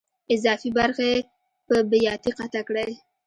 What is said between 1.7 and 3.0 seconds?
بیاتي قطع کړئ.